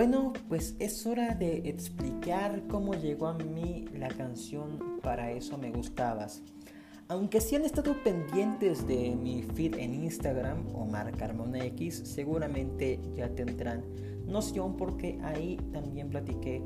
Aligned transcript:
bueno, 0.00 0.32
pues 0.48 0.76
es 0.78 1.04
hora 1.04 1.34
de 1.34 1.58
explicar 1.68 2.62
cómo 2.68 2.94
llegó 2.94 3.26
a 3.26 3.34
mí 3.34 3.84
la 3.92 4.08
canción 4.08 4.98
Para 5.02 5.30
eso 5.30 5.58
me 5.58 5.70
gustabas. 5.70 6.42
Aunque 7.08 7.42
si 7.42 7.56
han 7.56 7.66
estado 7.66 8.02
pendientes 8.02 8.86
de 8.86 9.14
mi 9.14 9.42
feed 9.42 9.74
en 9.74 9.92
Instagram 9.92 10.74
o 10.74 10.88
Carmona 11.18 11.66
X, 11.66 12.00
seguramente 12.06 12.98
ya 13.14 13.28
tendrán 13.28 13.84
noción 14.26 14.78
porque 14.78 15.18
ahí 15.22 15.58
también 15.70 16.08
platiqué 16.08 16.62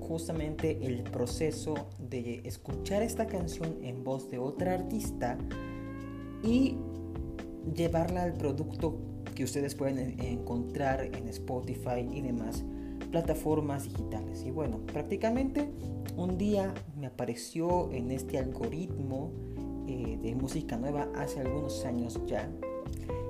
justamente 0.00 0.84
el 0.84 1.04
proceso 1.04 1.74
de 2.00 2.40
escuchar 2.44 3.00
esta 3.00 3.28
canción 3.28 3.76
en 3.84 4.02
voz 4.02 4.28
de 4.28 4.38
otra 4.38 4.74
artista 4.74 5.38
y 6.42 6.78
llevarla 7.76 8.24
al 8.24 8.32
producto 8.32 9.15
que 9.36 9.44
ustedes 9.44 9.76
pueden 9.76 10.18
encontrar 10.20 11.04
en 11.04 11.28
Spotify 11.28 12.08
y 12.12 12.22
demás 12.22 12.64
plataformas 13.12 13.84
digitales. 13.84 14.42
Y 14.44 14.50
bueno, 14.50 14.80
prácticamente 14.92 15.70
un 16.16 16.36
día 16.36 16.74
me 16.98 17.06
apareció 17.06 17.92
en 17.92 18.10
este 18.10 18.38
algoritmo 18.38 19.30
eh, 19.86 20.18
de 20.20 20.34
música 20.34 20.76
nueva 20.76 21.08
hace 21.14 21.38
algunos 21.38 21.84
años 21.84 22.20
ya 22.26 22.50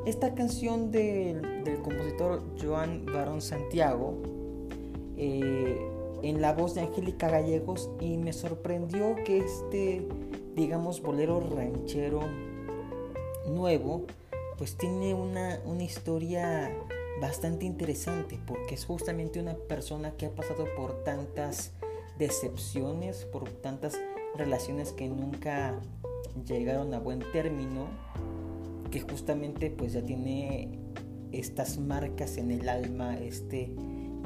esta 0.06 0.34
canción 0.34 0.92
del, 0.92 1.42
compositor 1.83 2.41
Joan 2.62 3.05
Barón 3.06 3.41
Santiago 3.42 4.23
eh, 5.16 5.77
en 6.23 6.41
la 6.41 6.52
voz 6.52 6.77
de 6.77 6.83
Angélica 6.83 7.28
Gallegos 7.28 7.91
y 8.00 8.16
me 8.16 8.33
sorprendió 8.33 9.16
que 9.25 9.38
este, 9.38 10.06
digamos, 10.55 11.02
bolero 11.02 11.41
ranchero 11.41 12.20
nuevo, 13.48 14.06
pues 14.59 14.77
tiene 14.77 15.15
una, 15.15 15.60
una 15.65 15.83
historia 15.83 16.70
bastante 17.20 17.64
interesante 17.64 18.39
porque 18.47 18.75
es 18.75 18.84
justamente 18.84 19.41
una 19.41 19.55
persona 19.55 20.12
que 20.12 20.27
ha 20.27 20.34
pasado 20.34 20.67
por 20.77 21.05
tantas 21.05 21.72
decepciones, 22.19 23.25
por 23.25 23.48
tantas 23.50 23.98
relaciones 24.36 24.92
que 24.92 25.08
nunca 25.08 25.81
llegaron 26.47 26.92
a 26.94 26.98
buen 26.98 27.20
término 27.33 27.89
que 28.91 29.00
justamente 29.00 29.70
pues 29.70 29.92
ya 29.92 30.03
tiene 30.03 30.78
estas 31.33 31.78
marcas 31.78 32.36
en 32.36 32.50
el 32.50 32.69
alma, 32.69 33.19
este 33.19 33.69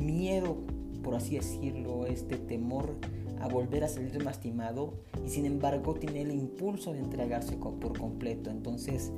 miedo, 0.00 0.58
por 1.02 1.14
así 1.14 1.36
decirlo, 1.36 2.06
este 2.06 2.36
temor 2.36 2.94
a 3.40 3.48
volver 3.48 3.84
a 3.84 3.88
salir 3.88 4.22
lastimado 4.22 4.94
y 5.24 5.30
sin 5.30 5.46
embargo 5.46 5.94
tiene 5.94 6.22
el 6.22 6.32
impulso 6.32 6.92
de 6.92 7.00
entregarse 7.00 7.56
por 7.56 7.98
completo. 7.98 8.50
Entonces 8.50 9.12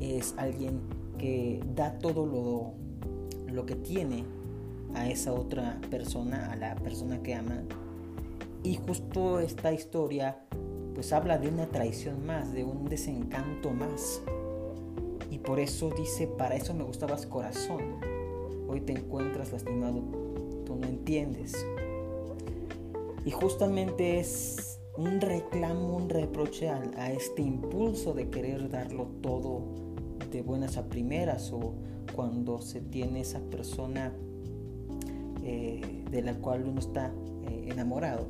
es 0.00 0.34
alguien 0.36 0.80
que 1.16 1.60
da 1.74 1.98
todo 1.98 2.26
lo, 2.26 2.72
lo 3.52 3.66
que 3.66 3.74
tiene 3.74 4.24
a 4.94 5.08
esa 5.08 5.32
otra 5.32 5.80
persona, 5.90 6.50
a 6.52 6.56
la 6.56 6.74
persona 6.76 7.22
que 7.22 7.34
ama. 7.34 7.62
Y 8.62 8.76
justo 8.76 9.38
esta 9.38 9.72
historia 9.72 10.38
pues 10.98 11.12
habla 11.12 11.38
de 11.38 11.48
una 11.48 11.66
traición 11.66 12.26
más, 12.26 12.52
de 12.52 12.64
un 12.64 12.88
desencanto 12.88 13.70
más. 13.70 14.20
Y 15.30 15.38
por 15.38 15.60
eso 15.60 15.90
dice, 15.96 16.26
para 16.26 16.56
eso 16.56 16.74
me 16.74 16.82
gustabas 16.82 17.24
corazón. 17.24 18.00
Hoy 18.66 18.80
te 18.80 18.94
encuentras 18.94 19.52
lastimado, 19.52 20.02
tú 20.66 20.74
no 20.74 20.88
entiendes. 20.88 21.54
Y 23.28 23.30
justamente 23.30 24.18
es 24.18 24.80
un 24.96 25.20
reclamo, 25.20 25.98
un 25.98 26.08
reproche 26.08 26.70
a, 26.70 27.12
este 27.12 27.42
impulso 27.42 28.14
de 28.14 28.30
querer 28.30 28.70
darlo 28.70 29.04
todo 29.20 29.66
de 30.30 30.40
buenas 30.40 30.78
a 30.78 30.88
primeras 30.88 31.52
o 31.52 31.74
cuando 32.16 32.62
se 32.62 32.80
tiene 32.80 33.20
esa 33.20 33.40
persona 33.40 34.14
eh, 35.44 36.06
de 36.10 36.22
la 36.22 36.36
cual 36.36 36.64
uno 36.64 36.80
está 36.80 37.12
eh, 37.50 37.68
enamorado. 37.70 38.28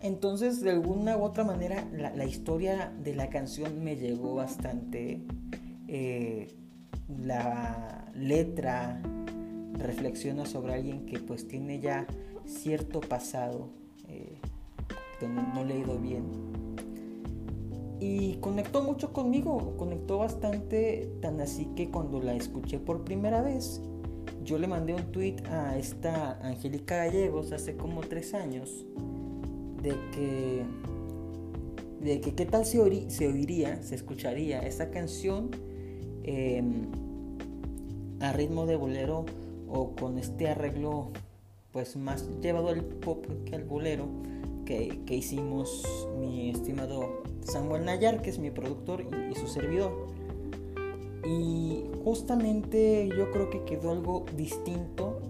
Entonces, 0.00 0.62
de 0.62 0.70
alguna 0.70 1.18
u 1.18 1.22
otra 1.24 1.44
manera, 1.44 1.86
la, 1.92 2.24
historia 2.24 2.94
de 3.04 3.14
la 3.14 3.28
canción 3.28 3.84
me 3.84 3.96
llegó 3.96 4.36
bastante. 4.36 5.20
Eh, 5.86 6.48
la 7.22 8.10
letra 8.14 9.02
reflexiona 9.74 10.46
sobre 10.46 10.72
alguien 10.72 11.04
que 11.04 11.18
pues 11.18 11.46
tiene 11.46 11.78
ya 11.78 12.06
cierto 12.46 13.00
pasado 13.00 13.68
eh, 14.08 14.38
no 15.54 15.64
le 15.64 15.74
ha 15.74 15.78
ido 15.78 15.98
bien. 15.98 16.24
Y 18.00 18.36
conectó 18.36 18.82
mucho 18.82 19.12
conmigo, 19.12 19.74
conectó 19.76 20.18
bastante, 20.18 21.12
tan 21.20 21.40
así 21.40 21.66
que 21.76 21.90
cuando 21.90 22.20
la 22.20 22.34
escuché 22.34 22.78
por 22.78 23.04
primera 23.04 23.42
vez, 23.42 23.82
yo 24.42 24.58
le 24.58 24.66
mandé 24.66 24.94
un 24.94 25.12
tweet 25.12 25.36
a 25.50 25.76
esta 25.76 26.38
Angélica 26.40 26.96
Gallegos 26.96 27.52
hace 27.52 27.76
como 27.76 28.00
tres 28.00 28.32
años 28.32 28.86
de 29.82 29.90
que, 30.12 30.64
de 32.00 32.20
que 32.22 32.34
qué 32.34 32.46
tal 32.46 32.64
se, 32.64 32.80
oiría, 32.80 33.82
se 33.82 33.94
escucharía 33.94 34.60
esa 34.60 34.90
canción 34.90 35.50
em, 36.22 36.86
a 38.20 38.32
ritmo 38.32 38.64
de 38.64 38.76
bolero 38.76 39.26
o 39.68 39.94
con 39.94 40.18
este 40.18 40.48
arreglo 40.48 41.10
pues 41.72 41.96
más 41.96 42.26
llevado 42.40 42.68
al 42.68 42.82
pop 42.82 43.26
que 43.44 43.54
al 43.54 43.64
bolero 43.64 44.06
que, 44.64 45.00
hicimos 45.08 46.08
mi 46.18 46.50
estimado 46.50 47.22
Samuel 47.42 47.84
Nayar, 47.84 48.22
que 48.22 48.30
es 48.30 48.38
mi 48.38 48.50
productor 48.50 49.04
y, 49.30 49.34
su 49.34 49.48
servidor. 49.48 50.06
Y 51.24 51.84
justamente 52.04 53.08
yo 53.08 53.32
creo 53.32 53.50
que 53.50 53.64
quedó 53.64 53.90
algo 53.90 54.24
distinto, 54.36 55.20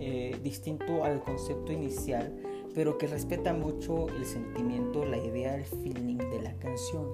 eh, 0.00 0.38
distinto 0.42 1.04
al 1.04 1.22
concepto 1.22 1.70
inicial 1.70 2.32
pero 2.78 2.96
que 2.96 3.08
respeta 3.08 3.52
mucho 3.52 4.08
el 4.08 4.24
sentimiento, 4.24 5.04
la 5.04 5.18
idea, 5.18 5.56
el 5.56 5.64
feeling 5.64 6.18
de 6.18 6.40
la 6.40 6.54
canción. 6.58 7.08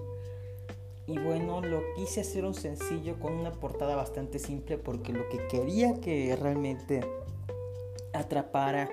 Y 1.06 1.18
bueno, 1.18 1.62
lo 1.62 1.80
quise 1.96 2.20
hacer 2.20 2.44
un 2.44 2.52
sencillo 2.52 3.18
con 3.18 3.32
una 3.32 3.50
portada 3.50 3.96
bastante 3.96 4.38
simple 4.38 4.76
porque 4.76 5.14
lo 5.14 5.26
que 5.30 5.38
quería 5.48 6.00
que 6.02 6.36
realmente 6.36 7.00
atrapara 8.14 8.88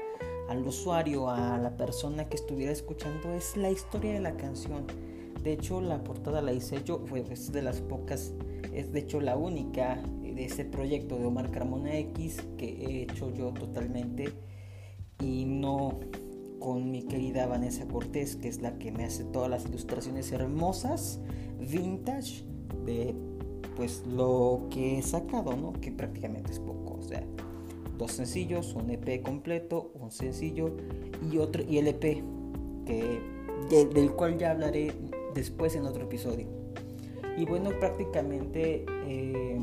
al 0.49 0.67
usuario, 0.67 1.29
a 1.29 1.57
la 1.57 1.77
persona 1.77 2.27
que 2.27 2.35
estuviera 2.35 2.71
escuchando, 2.71 3.33
es 3.33 3.55
la 3.55 3.71
historia 3.71 4.13
de 4.13 4.19
la 4.19 4.35
canción. 4.35 4.85
De 5.43 5.53
hecho, 5.53 5.81
la 5.81 6.03
portada 6.03 6.41
la 6.41 6.53
hice 6.53 6.83
yo, 6.83 6.99
fue 7.05 7.23
es 7.31 7.51
de 7.51 7.61
las 7.61 7.81
pocas, 7.81 8.33
es 8.73 8.91
de 8.91 8.99
hecho 8.99 9.21
la 9.21 9.37
única 9.37 10.01
de 10.21 10.45
ese 10.45 10.65
proyecto 10.65 11.17
de 11.17 11.25
Omar 11.25 11.51
Carmona 11.51 11.95
X 11.97 12.41
que 12.57 12.65
he 12.65 13.01
hecho 13.03 13.33
yo 13.33 13.51
totalmente 13.53 14.33
y 15.19 15.45
no 15.45 15.99
con 16.59 16.91
mi 16.91 17.03
querida 17.03 17.47
Vanessa 17.47 17.87
Cortés, 17.87 18.35
que 18.35 18.47
es 18.47 18.61
la 18.61 18.77
que 18.77 18.91
me 18.91 19.03
hace 19.03 19.23
todas 19.23 19.49
las 19.49 19.65
ilustraciones 19.65 20.31
hermosas, 20.31 21.19
vintage, 21.59 22.45
de 22.85 23.15
pues 23.75 24.05
lo 24.05 24.67
que 24.69 24.99
he 24.99 25.01
sacado, 25.01 25.55
¿no? 25.55 25.73
Que 25.73 25.91
prácticamente 25.91 26.51
es 26.51 26.59
poco, 26.59 26.97
o 26.99 27.01
sea, 27.01 27.25
dos 28.01 28.13
sencillos, 28.13 28.73
un 28.73 28.89
EP 28.89 29.21
completo, 29.21 29.91
un 29.93 30.09
sencillo 30.09 30.75
y 31.31 31.37
otro 31.37 31.63
y 31.63 31.77
el 31.77 31.87
EP 31.87 32.23
que 32.85 33.21
del 33.69 34.11
cual 34.13 34.39
ya 34.39 34.51
hablaré 34.51 34.91
después 35.35 35.75
en 35.75 35.85
otro 35.85 36.05
episodio. 36.05 36.47
Y 37.37 37.45
bueno, 37.45 37.69
prácticamente 37.79 38.85
eh, 39.07 39.59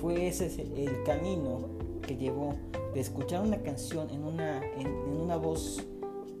fue 0.00 0.28
ese 0.28 0.46
el 0.76 1.02
camino 1.04 1.68
que 2.06 2.16
llevó 2.16 2.54
de 2.94 3.00
escuchar 3.00 3.42
una 3.42 3.58
canción 3.58 4.10
en 4.10 4.22
una, 4.22 4.62
en 4.78 4.86
una 5.20 5.36
voz 5.36 5.84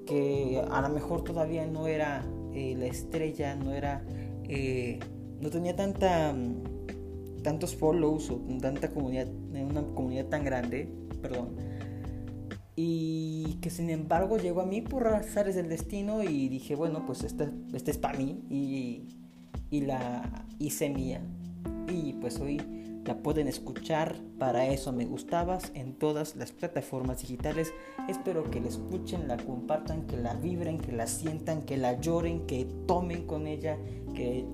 que 0.06 0.62
a 0.70 0.80
lo 0.80 0.88
mejor 0.90 1.24
todavía 1.24 1.66
no 1.66 1.88
era 1.88 2.24
eh, 2.54 2.76
la 2.78 2.86
estrella, 2.86 3.56
no 3.56 3.72
era, 3.72 4.04
eh, 4.44 5.00
no 5.40 5.50
tenía 5.50 5.74
tanta, 5.74 6.32
mm, 6.32 7.42
tantos 7.42 7.74
follows 7.74 8.30
o 8.30 8.40
tanta 8.60 8.92
comunidad, 8.92 9.26
una 9.52 9.82
comunidad 9.82 10.26
tan 10.26 10.44
grande, 10.44 10.88
y 12.76 13.58
que 13.62 13.70
sin 13.70 13.88
embargo 13.90 14.36
llegó 14.36 14.60
a 14.60 14.66
mí 14.66 14.82
por 14.82 15.06
azares 15.08 15.54
del 15.54 15.68
destino 15.68 16.22
y 16.22 16.48
dije, 16.48 16.74
bueno, 16.74 17.04
pues 17.06 17.24
esta, 17.24 17.50
esta 17.72 17.90
es 17.90 17.98
para 17.98 18.18
mí 18.18 18.42
y, 18.50 19.08
y 19.70 19.80
la 19.80 20.46
hice 20.58 20.90
mía 20.90 21.20
y 21.88 22.12
pues 22.14 22.38
hoy 22.40 22.60
la 23.06 23.16
pueden 23.18 23.46
escuchar, 23.46 24.16
para 24.38 24.66
eso 24.66 24.92
me 24.92 25.06
gustabas, 25.06 25.70
en 25.74 25.94
todas 25.94 26.34
las 26.36 26.50
plataformas 26.52 27.20
digitales. 27.20 27.72
Espero 28.08 28.50
que 28.50 28.60
la 28.60 28.68
escuchen, 28.68 29.28
la 29.28 29.36
compartan, 29.36 30.06
que 30.06 30.16
la 30.16 30.34
vibren, 30.34 30.78
que 30.78 30.92
la 30.92 31.06
sientan, 31.06 31.62
que 31.62 31.76
la 31.76 32.00
lloren, 32.00 32.46
que 32.46 32.66
tomen 32.86 33.26
con 33.26 33.46
ella, 33.46 33.78
que 34.14 34.44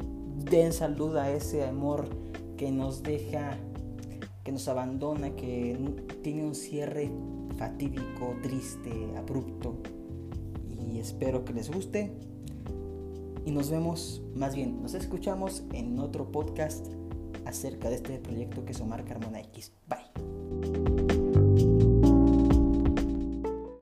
den 0.51 0.73
salud 0.73 1.17
a 1.17 1.31
ese 1.31 1.65
amor 1.65 2.09
que 2.57 2.71
nos 2.71 3.03
deja, 3.03 3.57
que 4.45 4.53
nos 4.53 4.69
abandona, 4.69 5.35
que 5.37 5.79
tiene 6.23 6.45
un 6.45 6.55
cierre 6.55 7.11
fatídico, 7.57 8.37
triste, 8.43 8.91
abrupto. 9.17 9.77
Y 10.91 10.99
espero 10.99 11.45
que 11.45 11.53
les 11.53 11.71
guste. 11.71 12.13
Y 13.45 13.51
nos 13.51 13.71
vemos, 13.71 14.23
más 14.35 14.55
bien, 14.55 14.83
nos 14.83 14.95
escuchamos 14.95 15.65
en 15.73 15.99
otro 15.99 16.31
podcast 16.31 16.87
acerca 17.45 17.89
de 17.89 17.97
este 17.97 18.19
proyecto 18.19 18.65
que 18.65 18.73
es 18.73 18.81
Omar 18.81 19.05
Carmona 19.05 19.41
X. 19.41 19.73
Bye. 19.89 21.02